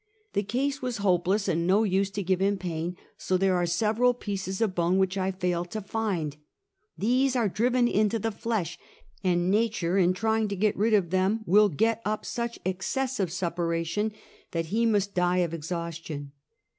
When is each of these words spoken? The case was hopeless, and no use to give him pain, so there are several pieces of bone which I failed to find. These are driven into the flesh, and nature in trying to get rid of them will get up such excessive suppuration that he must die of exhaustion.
The 0.33 0.41
case 0.41 0.81
was 0.81 0.97
hopeless, 1.05 1.47
and 1.47 1.67
no 1.67 1.83
use 1.83 2.09
to 2.09 2.23
give 2.23 2.39
him 2.41 2.57
pain, 2.57 2.97
so 3.19 3.37
there 3.37 3.55
are 3.55 3.67
several 3.67 4.15
pieces 4.15 4.59
of 4.59 4.73
bone 4.73 4.97
which 4.97 5.15
I 5.15 5.29
failed 5.29 5.69
to 5.69 5.81
find. 5.81 6.37
These 6.97 7.35
are 7.35 7.47
driven 7.47 7.87
into 7.87 8.17
the 8.17 8.31
flesh, 8.31 8.79
and 9.23 9.51
nature 9.51 9.99
in 9.99 10.13
trying 10.13 10.47
to 10.47 10.55
get 10.55 10.75
rid 10.75 10.95
of 10.95 11.11
them 11.11 11.41
will 11.45 11.69
get 11.69 12.01
up 12.03 12.25
such 12.25 12.57
excessive 12.65 13.31
suppuration 13.31 14.11
that 14.53 14.65
he 14.73 14.87
must 14.87 15.13
die 15.13 15.37
of 15.45 15.53
exhaustion. 15.53 16.31